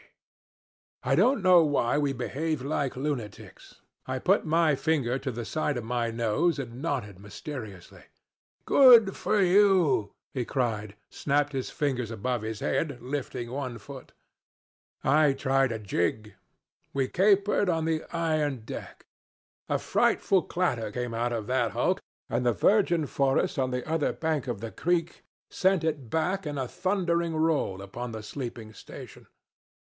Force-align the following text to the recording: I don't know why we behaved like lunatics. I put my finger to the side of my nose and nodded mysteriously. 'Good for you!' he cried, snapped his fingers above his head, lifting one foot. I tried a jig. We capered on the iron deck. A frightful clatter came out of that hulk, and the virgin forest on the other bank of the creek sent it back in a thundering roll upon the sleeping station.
I 1.03 1.13
don't 1.13 1.43
know 1.43 1.63
why 1.63 1.99
we 1.99 2.11
behaved 2.11 2.63
like 2.63 2.95
lunatics. 2.95 3.81
I 4.07 4.17
put 4.17 4.47
my 4.47 4.73
finger 4.73 5.19
to 5.19 5.31
the 5.31 5.45
side 5.45 5.77
of 5.77 5.83
my 5.83 6.09
nose 6.09 6.57
and 6.57 6.81
nodded 6.81 7.19
mysteriously. 7.19 8.05
'Good 8.65 9.15
for 9.15 9.39
you!' 9.43 10.11
he 10.33 10.43
cried, 10.43 10.95
snapped 11.11 11.53
his 11.53 11.69
fingers 11.69 12.09
above 12.09 12.41
his 12.41 12.61
head, 12.61 12.99
lifting 12.99 13.51
one 13.51 13.77
foot. 13.77 14.11
I 15.03 15.33
tried 15.33 15.71
a 15.71 15.77
jig. 15.77 16.33
We 16.93 17.07
capered 17.07 17.69
on 17.69 17.85
the 17.85 18.03
iron 18.11 18.61
deck. 18.65 19.05
A 19.69 19.77
frightful 19.77 20.41
clatter 20.41 20.89
came 20.91 21.13
out 21.13 21.31
of 21.31 21.45
that 21.45 21.73
hulk, 21.73 22.01
and 22.27 22.43
the 22.43 22.53
virgin 22.53 23.05
forest 23.05 23.59
on 23.59 23.69
the 23.69 23.87
other 23.87 24.13
bank 24.13 24.47
of 24.47 24.61
the 24.61 24.71
creek 24.71 25.23
sent 25.51 25.83
it 25.83 26.09
back 26.09 26.47
in 26.47 26.57
a 26.57 26.67
thundering 26.67 27.35
roll 27.35 27.83
upon 27.83 28.13
the 28.13 28.23
sleeping 28.23 28.73
station. 28.73 29.27